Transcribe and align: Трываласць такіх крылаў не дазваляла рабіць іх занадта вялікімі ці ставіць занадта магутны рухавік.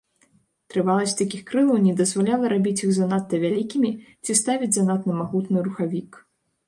Трываласць 0.73 1.13
такіх 1.19 1.41
крылаў 1.51 1.77
не 1.87 1.93
дазваляла 1.99 2.45
рабіць 2.55 2.75
іх 2.87 2.91
занадта 2.99 3.43
вялікімі 3.47 3.93
ці 4.23 4.31
ставіць 4.41 4.75
занадта 4.79 5.09
магутны 5.23 5.57
рухавік. 5.69 6.11